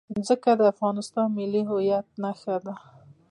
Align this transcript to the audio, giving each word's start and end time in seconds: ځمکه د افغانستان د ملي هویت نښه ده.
ځمکه 0.27 0.51
د 0.59 0.61
افغانستان 0.73 1.27
د 1.31 1.35
ملي 1.37 1.61
هویت 1.69 2.07
نښه 2.21 2.55
ده. 2.65 2.73